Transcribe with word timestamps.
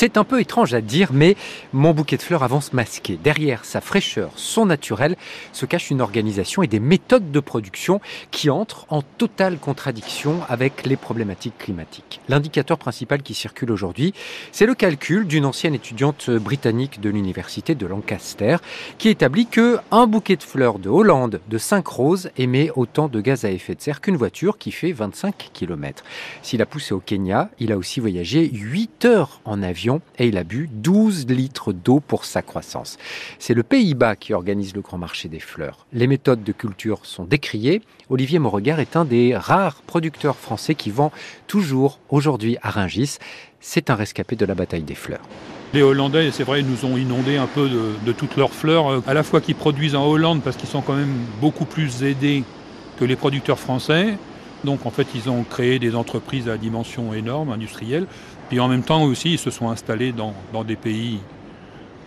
C'est 0.00 0.16
un 0.16 0.22
peu 0.22 0.40
étrange 0.40 0.74
à 0.74 0.80
dire, 0.80 1.10
mais 1.12 1.34
mon 1.72 1.92
bouquet 1.92 2.16
de 2.16 2.22
fleurs 2.22 2.44
avance 2.44 2.72
masqué. 2.72 3.18
Derrière 3.20 3.64
sa 3.64 3.80
fraîcheur, 3.80 4.30
son 4.36 4.64
naturel, 4.64 5.16
se 5.52 5.66
cache 5.66 5.90
une 5.90 6.00
organisation 6.00 6.62
et 6.62 6.68
des 6.68 6.78
méthodes 6.78 7.32
de 7.32 7.40
production 7.40 8.00
qui 8.30 8.48
entrent 8.48 8.86
en 8.90 9.02
totale 9.02 9.58
contradiction 9.58 10.38
avec 10.48 10.86
les 10.86 10.94
problématiques 10.94 11.58
climatiques. 11.58 12.20
L'indicateur 12.28 12.78
principal 12.78 13.24
qui 13.24 13.34
circule 13.34 13.72
aujourd'hui, 13.72 14.14
c'est 14.52 14.66
le 14.66 14.76
calcul 14.76 15.26
d'une 15.26 15.44
ancienne 15.44 15.74
étudiante 15.74 16.30
britannique 16.30 17.00
de 17.00 17.10
l'université 17.10 17.74
de 17.74 17.84
Lancaster 17.84 18.58
qui 18.98 19.08
établit 19.08 19.46
que 19.46 19.78
un 19.90 20.06
bouquet 20.06 20.36
de 20.36 20.44
fleurs 20.44 20.78
de 20.78 20.90
Hollande 20.90 21.40
de 21.48 21.58
5 21.58 21.84
roses 21.84 22.30
émet 22.36 22.70
autant 22.76 23.08
de 23.08 23.20
gaz 23.20 23.44
à 23.44 23.50
effet 23.50 23.74
de 23.74 23.80
serre 23.80 24.00
qu'une 24.00 24.16
voiture 24.16 24.58
qui 24.58 24.70
fait 24.70 24.92
25 24.92 25.50
km. 25.52 26.04
S'il 26.42 26.62
a 26.62 26.66
poussé 26.66 26.94
au 26.94 27.00
Kenya, 27.00 27.50
il 27.58 27.72
a 27.72 27.76
aussi 27.76 27.98
voyagé 27.98 28.48
8 28.48 29.04
heures 29.04 29.40
en 29.44 29.60
avion 29.60 29.87
et 30.18 30.28
il 30.28 30.36
a 30.36 30.44
bu 30.44 30.68
12 30.72 31.26
litres 31.28 31.72
d'eau 31.72 32.00
pour 32.00 32.24
sa 32.24 32.42
croissance. 32.42 32.98
C'est 33.38 33.54
le 33.54 33.62
Pays-Bas 33.62 34.16
qui 34.16 34.34
organise 34.34 34.74
le 34.74 34.80
grand 34.80 34.98
marché 34.98 35.28
des 35.28 35.40
fleurs. 35.40 35.86
Les 35.92 36.06
méthodes 36.06 36.44
de 36.44 36.52
culture 36.52 37.00
sont 37.04 37.24
décriées. 37.24 37.82
Olivier 38.10 38.38
Mauregard 38.38 38.80
est 38.80 38.96
un 38.96 39.04
des 39.04 39.36
rares 39.36 39.82
producteurs 39.82 40.36
français 40.36 40.74
qui 40.74 40.90
vend 40.90 41.12
toujours 41.46 41.98
aujourd'hui 42.08 42.56
à 42.62 42.70
Rungis. 42.70 43.18
C'est 43.60 43.90
un 43.90 43.94
rescapé 43.94 44.36
de 44.36 44.46
la 44.46 44.54
bataille 44.54 44.82
des 44.82 44.94
fleurs. 44.94 45.22
Les 45.74 45.82
Hollandais, 45.82 46.30
c'est 46.30 46.44
vrai, 46.44 46.62
nous 46.62 46.88
ont 46.88 46.96
inondé 46.96 47.36
un 47.36 47.46
peu 47.46 47.68
de, 47.68 47.92
de 48.06 48.12
toutes 48.12 48.36
leurs 48.36 48.54
fleurs, 48.54 48.90
euh, 48.90 49.02
à 49.06 49.12
la 49.12 49.22
fois 49.22 49.42
qu'ils 49.42 49.54
produisent 49.54 49.94
en 49.94 50.06
Hollande 50.06 50.40
parce 50.42 50.56
qu'ils 50.56 50.68
sont 50.68 50.80
quand 50.80 50.94
même 50.94 51.14
beaucoup 51.40 51.66
plus 51.66 52.02
aidés 52.02 52.42
que 52.98 53.04
les 53.04 53.16
producteurs 53.16 53.58
français. 53.58 54.16
Donc 54.64 54.86
en 54.86 54.90
fait, 54.90 55.06
ils 55.14 55.28
ont 55.30 55.44
créé 55.44 55.78
des 55.78 55.94
entreprises 55.94 56.48
à 56.48 56.56
dimension 56.56 57.12
énorme, 57.14 57.50
industrielle. 57.50 58.06
Puis 58.48 58.60
en 58.60 58.68
même 58.68 58.82
temps 58.82 59.02
aussi, 59.04 59.32
ils 59.32 59.38
se 59.38 59.50
sont 59.50 59.68
installés 59.68 60.12
dans, 60.12 60.34
dans 60.52 60.64
des 60.64 60.76
pays 60.76 61.20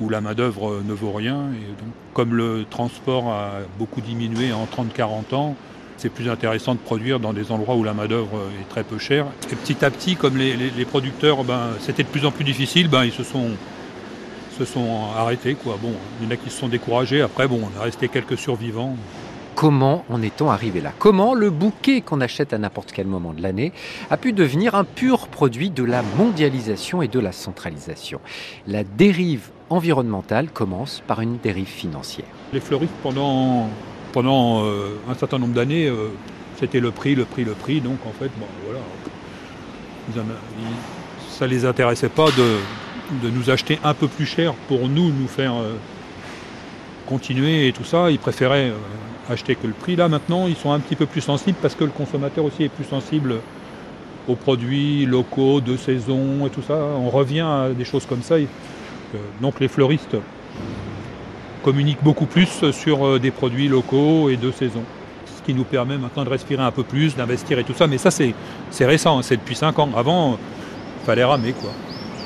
où 0.00 0.08
la 0.08 0.20
main-d'œuvre 0.20 0.82
ne 0.84 0.92
vaut 0.92 1.12
rien. 1.12 1.46
Et 1.52 1.66
donc, 1.82 1.92
comme 2.12 2.34
le 2.34 2.66
transport 2.68 3.28
a 3.32 3.52
beaucoup 3.78 4.00
diminué 4.00 4.52
en 4.52 4.66
30-40 4.66 5.34
ans, 5.34 5.56
c'est 5.96 6.10
plus 6.10 6.28
intéressant 6.28 6.74
de 6.74 6.78
produire 6.78 7.20
dans 7.20 7.32
des 7.32 7.50
endroits 7.50 7.74
où 7.74 7.84
la 7.84 7.94
main-d'œuvre 7.94 8.50
est 8.60 8.68
très 8.68 8.84
peu 8.84 8.98
chère. 8.98 9.26
Et 9.50 9.56
petit 9.56 9.82
à 9.84 9.90
petit, 9.90 10.16
comme 10.16 10.36
les, 10.36 10.54
les, 10.54 10.84
producteurs, 10.84 11.42
ben, 11.44 11.70
c'était 11.80 12.02
de 12.02 12.08
plus 12.08 12.26
en 12.26 12.30
plus 12.30 12.44
difficile, 12.44 12.88
ben, 12.88 13.04
ils 13.04 13.12
se 13.12 13.22
sont, 13.22 13.50
se 14.58 14.64
sont 14.66 15.06
arrêtés. 15.16 15.54
Quoi. 15.54 15.78
Bon, 15.80 15.92
il 16.20 16.26
y 16.26 16.28
en 16.28 16.30
a 16.32 16.36
qui 16.36 16.50
se 16.50 16.58
sont 16.58 16.68
découragés. 16.68 17.22
Après, 17.22 17.48
bon, 17.48 17.60
on 17.62 17.80
a 17.80 17.84
resté 17.84 18.08
quelques 18.08 18.36
survivants. 18.36 18.94
Comment 19.56 20.04
en 20.10 20.20
est-on 20.20 20.50
arrivé 20.50 20.82
là? 20.82 20.92
Comment 20.98 21.32
le 21.32 21.48
bouquet 21.48 22.02
qu'on 22.02 22.20
achète 22.20 22.52
à 22.52 22.58
n'importe 22.58 22.92
quel 22.92 23.06
moment 23.06 23.32
de 23.32 23.40
l'année 23.40 23.72
a 24.10 24.18
pu 24.18 24.34
devenir 24.34 24.74
un 24.74 24.84
pur 24.84 25.28
produit 25.28 25.70
de 25.70 25.82
la 25.82 26.02
mondialisation 26.18 27.00
et 27.00 27.08
de 27.08 27.18
la 27.18 27.32
centralisation? 27.32 28.20
La 28.66 28.84
dérive 28.84 29.48
environnementale 29.70 30.50
commence 30.50 31.02
par 31.06 31.22
une 31.22 31.38
dérive 31.38 31.68
financière. 31.68 32.26
Les 32.52 32.60
fleuristes, 32.60 32.92
pendant, 33.02 33.70
euh, 34.62 34.98
un 35.08 35.14
certain 35.14 35.38
nombre 35.38 35.54
d'années, 35.54 35.86
euh, 35.86 36.08
c'était 36.60 36.80
le 36.80 36.90
prix, 36.90 37.14
le 37.14 37.24
prix, 37.24 37.44
le 37.44 37.52
prix. 37.52 37.80
Donc 37.80 37.96
en 38.06 38.12
fait, 38.12 38.30
bon, 38.38 38.46
ça 41.30 41.46
ne 41.46 41.50
les 41.50 41.64
intéressait 41.64 42.10
pas 42.10 42.26
de, 42.26 43.26
de, 43.26 43.30
nous 43.30 43.48
acheter 43.48 43.78
un 43.84 43.94
peu 43.94 44.06
plus 44.06 44.26
cher 44.26 44.52
pour 44.68 44.86
nous, 44.86 45.10
nous 45.10 45.28
faire 45.28 45.54
euh, 45.54 45.76
continuer 47.06 47.68
et 47.68 47.72
tout 47.72 47.84
ça. 47.84 48.10
Ils 48.10 48.18
préféraient 48.18 48.70
acheter 49.28 49.54
que 49.54 49.66
le 49.66 49.72
prix. 49.72 49.96
Là 49.96 50.08
maintenant, 50.08 50.46
ils 50.46 50.56
sont 50.56 50.72
un 50.72 50.80
petit 50.80 50.96
peu 50.96 51.06
plus 51.06 51.20
sensibles 51.20 51.58
parce 51.60 51.74
que 51.74 51.84
le 51.84 51.90
consommateur 51.90 52.44
aussi 52.44 52.64
est 52.64 52.68
plus 52.68 52.84
sensible 52.84 53.36
aux 54.28 54.34
produits 54.34 55.06
locaux, 55.06 55.60
de 55.60 55.76
saison 55.76 56.46
et 56.46 56.50
tout 56.50 56.62
ça. 56.62 56.74
On 56.74 57.10
revient 57.10 57.40
à 57.40 57.68
des 57.76 57.84
choses 57.84 58.06
comme 58.06 58.22
ça. 58.22 58.36
Donc 59.40 59.60
les 59.60 59.68
fleuristes 59.68 60.16
communiquent 61.62 62.02
beaucoup 62.02 62.26
plus 62.26 62.70
sur 62.72 63.18
des 63.20 63.30
produits 63.30 63.68
locaux 63.68 64.28
et 64.28 64.36
de 64.36 64.50
saison. 64.50 64.82
Ce 65.26 65.42
qui 65.42 65.54
nous 65.54 65.64
permet 65.64 65.96
maintenant 65.96 66.24
de 66.24 66.28
respirer 66.28 66.62
un 66.62 66.72
peu 66.72 66.82
plus, 66.82 67.14
d'investir 67.14 67.58
et 67.58 67.64
tout 67.64 67.74
ça. 67.74 67.86
Mais 67.86 67.98
ça, 67.98 68.10
c'est 68.10 68.34
récent, 68.80 69.22
c'est 69.22 69.36
depuis 69.36 69.54
5 69.54 69.78
ans. 69.78 69.90
Avant, 69.96 70.38
il 71.02 71.06
fallait 71.06 71.24
ramer 71.24 71.52
quoi. 71.52 71.70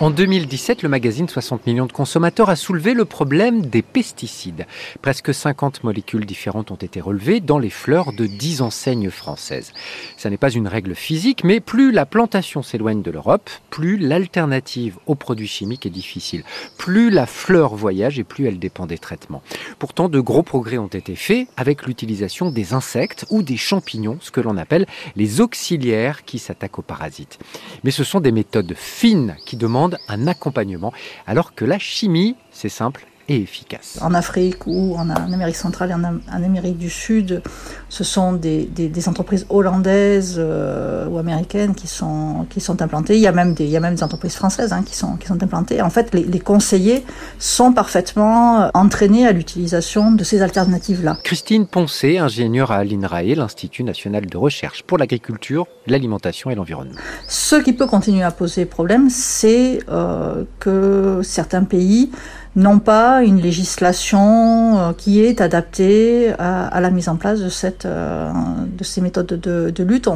En 0.01 0.09
2017, 0.09 0.83
le 0.83 0.89
magazine 0.89 1.29
60 1.29 1.67
millions 1.67 1.85
de 1.85 1.93
consommateurs 1.93 2.49
a 2.49 2.57
soulevé 2.57 2.95
le 2.95 3.05
problème 3.05 3.67
des 3.67 3.83
pesticides. 3.83 4.65
Presque 5.03 5.35
50 5.35 5.85
molécules 5.85 6.25
différentes 6.25 6.71
ont 6.71 6.77
été 6.77 7.03
relevées 7.03 7.41
dans 7.41 7.59
les 7.59 7.69
fleurs 7.69 8.15
de 8.15 8.25
10 8.25 8.63
enseignes 8.63 9.11
françaises. 9.11 9.75
Ça 10.17 10.31
n'est 10.31 10.39
pas 10.39 10.53
une 10.53 10.69
règle 10.69 10.95
physique, 10.95 11.45
mais 11.45 11.61
plus 11.61 11.93
la 11.93 12.07
plantation 12.07 12.63
s'éloigne 12.63 13.03
de 13.03 13.11
l'Europe, 13.11 13.51
plus 13.69 13.99
l'alternative 13.99 14.97
aux 15.05 15.17
produits 15.17 15.47
chimiques 15.47 15.85
est 15.85 15.91
difficile. 15.91 16.45
Plus 16.79 17.11
la 17.11 17.27
fleur 17.27 17.75
voyage 17.75 18.19
et 18.19 18.25
plus 18.25 18.47
elle 18.47 18.59
dépend 18.59 18.87
des 18.87 18.97
traitements. 18.97 19.43
Pourtant, 19.79 20.09
de 20.09 20.21
gros 20.21 20.43
progrès 20.43 20.79
ont 20.79 20.87
été 20.87 21.15
faits 21.15 21.47
avec 21.59 21.85
l'utilisation 21.87 22.51
des 22.51 22.73
insectes 22.73 23.27
ou 23.29 23.43
des 23.43 23.59
champignons, 23.59 24.17
ce 24.23 24.31
que 24.31 24.41
l'on 24.41 24.57
appelle 24.57 24.87
les 25.15 25.43
auxiliaires 25.43 26.25
qui 26.25 26.39
s'attaquent 26.39 26.79
aux 26.79 26.83
parasites. 26.83 27.39
Mais 27.85 27.91
ce 27.91 28.03
sont 28.03 28.21
des 28.21 28.33
méthodes 28.33 28.73
fines 28.75 29.37
qui 29.45 29.59
demandent 29.59 29.90
un 30.09 30.27
accompagnement, 30.27 30.93
alors 31.27 31.55
que 31.55 31.65
la 31.65 31.79
chimie, 31.79 32.37
c'est 32.51 32.69
simple, 32.69 33.07
et 33.31 33.43
efficace. 33.43 33.99
En 34.03 34.13
Afrique 34.13 34.67
ou 34.67 34.97
en 34.97 35.09
Amérique 35.09 35.57
centrale 35.57 35.91
et 35.91 35.95
en, 35.95 36.45
Amérique 36.45 36.79
du 36.79 36.91
Sud, 36.91 37.43
ce 37.89 38.03
sont 38.03 38.33
des, 38.33 38.65
des, 38.65 38.89
des 38.89 39.09
entreprises 39.09 39.47
hollandaises 39.49 40.35
euh, 40.37 41.07
ou 41.07 41.17
américaines 41.17 41.77
qui 41.77 41.87
sont, 41.87 42.47
qui 42.51 42.61
sont 42.61 42.83
implantées. 42.83 43.15
Il 43.15 43.21
y 43.21 43.29
a 43.29 43.33
même 43.33 43.55
des, 43.55 43.65
il 43.65 43.71
y 43.71 43.77
a 43.77 43.81
même 43.81 43.95
des 43.95 44.03
entreprises 44.03 44.35
françaises 44.35 44.73
hein, 44.73 44.83
qui, 44.85 44.97
sont, 44.97 45.17
qui 45.17 45.29
sont 45.29 45.41
implantées. 45.41 45.81
En 45.81 45.91
fait, 45.91 46.13
les, 46.13 46.25
les 46.25 46.41
conseillers 46.41 47.05
sont 47.39 47.73
parfaitement 47.73 48.69
entraînés 48.75 49.29
à 49.29 49.33
l'utilisation 49.33 50.11
de 50.11 50.25
ces 50.25 50.43
alternatives-là. 50.43 51.19
Christine 51.23 51.69
Poncé, 51.69 52.19
ingénieure 52.19 52.73
à 52.73 52.83
l'INRAE, 52.83 53.37
l'Institut 53.37 53.85
national 53.85 54.27
de 54.27 54.37
recherche 54.37 54.83
pour 54.83 54.99
l'agriculture, 54.99 55.69
l'alimentation 55.87 56.51
et 56.51 56.57
l'environnement. 56.57 56.99
Ce 57.29 57.55
qui 57.55 57.75
peut 57.75 57.87
continuer 57.87 58.25
à 58.25 58.33
poser 58.33 58.65
problème, 58.65 59.09
c'est 59.09 59.79
euh, 59.89 60.43
que 60.59 61.21
certains 61.23 61.63
pays 61.63 62.11
n'ont 62.57 62.79
pas 62.79 63.23
une 63.23 63.41
législation 63.41 64.79
euh, 64.79 64.93
qui 64.93 65.21
est 65.21 65.41
adaptée 65.41 66.33
à, 66.39 66.81
la 66.81 66.91
mise 66.91 67.09
en 67.09 67.17
place 67.17 67.41
de, 67.41 67.49
cette, 67.49 67.87
euh, 67.87 68.33
de 68.67 68.85
ces 68.85 69.01
méthodes 69.01 69.27
de, 69.27 69.83
lutte. 69.83 70.09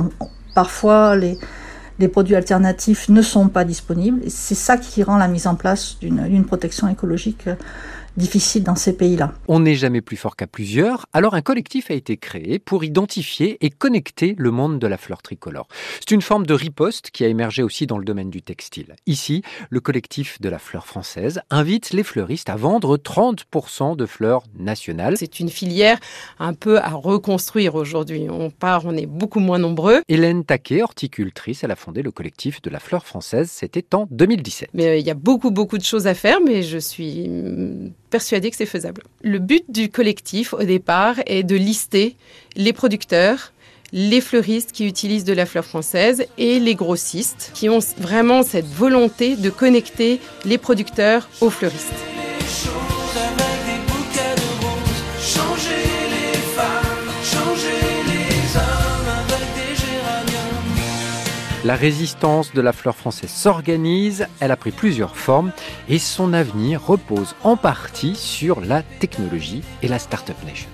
Parfois, 0.55 1.17
les, 1.17 1.39
les 1.99 2.09
produits 2.09 2.37
alternatifs 2.37 3.09
ne 3.09 3.23
sont 3.23 3.49
pas 3.49 3.65
disponibles. 3.65 4.21
C'est 4.28 4.55
ça 4.55 4.77
qui 4.77 5.03
rend 5.03 5.17
la 5.17 5.28
mise 5.28 5.47
en 5.47 5.55
place 5.55 5.99
d'une 6.00 6.44
protection 6.44 6.89
écologique 6.89 7.49
difficile 8.17 8.63
dans 8.63 8.77
ces 8.77 8.97
pays-là. 8.97 9.33
On 9.49 9.61
n'est 9.61 9.75
jamais 9.75 10.01
plus 10.01 10.17
fort 10.17 10.37
qu'à 10.37 10.47
plusieurs, 10.47 11.07
alors 11.13 11.35
un 11.35 11.43
collectif 11.43 11.91
a 11.91 11.95
été 11.95 12.17
créé 12.17 12.59
pour 12.59 12.85
identifier 12.85 13.59
et 13.65 13.71
connecter 13.71 14.35
le 14.39 14.51
monde 14.51 14.79
de 14.79 14.87
la 14.87 14.97
fleur 14.97 15.23
tricolore. 15.23 15.69
C'est 16.01 16.13
une 16.13 16.23
forme 16.23 16.47
de 16.47 16.55
riposte 16.55 17.11
qui 17.11 17.25
a 17.25 17.29
émergé 17.29 17.63
aussi 17.63 17.87
dans 17.87 17.99
le 17.99 18.05
domaine 18.05 18.31
du 18.31 18.43
textile. 18.43 18.95
Ici, 19.07 19.43
le 19.71 19.81
collectif 19.81 20.41
de 20.41 20.49
la 20.49 20.59
fleur 20.59 20.87
française 20.87 21.41
invite 21.51 21.93
les 21.93 22.05
fleuristes 22.05 22.51
à 22.51 22.57
vendre 22.57 22.97
30% 22.97 23.97
de 23.97 24.07
fleurs 24.07 24.45
nationales. 24.59 25.17
C'est 25.19 25.41
une 25.41 25.49
filière 25.49 25.99
un 26.38 26.55
peu 26.55 26.79
à 26.79 26.91
reconstruire 26.91 27.75
aujourd'hui. 27.75 28.27
On 28.31 28.50
part, 28.50 28.87
on 28.87 28.97
est 28.97 29.06
beaucoup 29.06 29.41
moins 29.41 29.59
nombreux. 29.59 30.03
Hélène 30.09 30.44
Taquet, 30.44 30.83
horticultrice, 30.83 31.65
elle 31.65 31.71
a 31.71 31.77
fondé 31.77 32.03
le 32.03 32.11
collectif 32.11 32.62
de 32.62 32.71
la 32.71 32.81
fleur 32.81 33.06
française, 33.06 33.50
c'était 33.50 33.94
en 33.94 34.06
2017. 34.11 34.71
Mais 34.75 34.87
euh, 34.87 34.97
il 34.97 35.06
y 35.06 35.11
a 35.11 35.15
beaucoup, 35.15 35.50
beaucoup 35.50 35.79
de 35.79 35.85
choses 35.85 36.06
à 36.06 36.15
faire, 36.15 36.41
mais 36.41 36.62
je 36.62 36.79
suis 36.79 37.29
persuadée 38.14 38.52
que 38.52 38.56
c'est 38.56 38.64
faisable. 38.64 39.02
Le 39.22 39.40
but 39.40 39.64
du 39.69 39.88
collectif, 39.88 40.52
au 40.52 40.62
départ, 40.62 41.16
est 41.26 41.43
de 41.43 41.56
lister 41.56 42.14
les 42.55 42.72
producteurs, 42.72 43.52
les 43.93 44.20
fleuristes 44.20 44.70
qui 44.70 44.87
utilisent 44.87 45.25
de 45.25 45.32
la 45.32 45.46
fleur 45.46 45.64
française 45.64 46.25
et 46.38 46.61
les 46.61 46.76
grossistes 46.76 47.50
qui 47.55 47.69
ont 47.69 47.81
vraiment 47.99 48.44
cette 48.44 48.69
volonté 48.69 49.34
de 49.34 49.50
connecter 49.50 50.20
les 50.44 50.58
producteurs 50.58 51.28
aux 51.40 51.50
fleuristes. 51.50 52.13
La 61.64 61.76
résistance 61.76 62.52
de 62.52 62.61
la 62.61 62.75
fleur 62.75 62.94
française 62.94 63.31
s'organise, 63.31 64.26
elle 64.38 64.50
a 64.50 64.56
pris 64.56 64.70
plusieurs 64.70 65.16
formes 65.16 65.50
et 65.88 65.99
son 65.99 66.34
avenir 66.34 66.84
repose 66.84 67.34
en 67.43 67.56
partie 67.56 68.16
sur 68.16 68.61
la 68.61 68.82
technologie 68.82 69.62
et 69.81 69.88
la 69.88 69.99
Startup 69.99 70.37
Nation. 70.44 70.69